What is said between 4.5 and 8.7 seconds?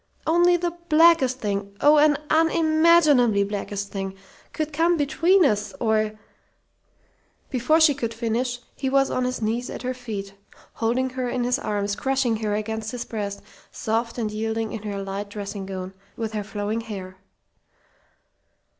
could come between us, or" Before she could finish,